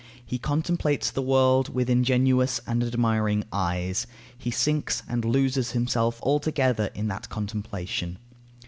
[0.25, 6.89] He contemplates the world with ingenuous and admiring eyes; he sinks and loses himself altogether
[6.95, 8.17] in that contemplation.